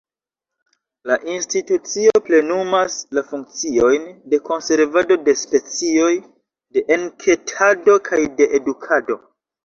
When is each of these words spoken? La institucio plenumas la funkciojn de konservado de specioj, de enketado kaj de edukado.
La 1.09 1.15
institucio 1.31 2.21
plenumas 2.29 2.95
la 3.17 3.23
funkciojn 3.27 4.07
de 4.31 4.39
konservado 4.47 5.17
de 5.27 5.35
specioj, 5.41 6.09
de 6.79 6.83
enketado 6.97 7.97
kaj 8.09 8.21
de 8.41 8.49
edukado. 8.61 9.19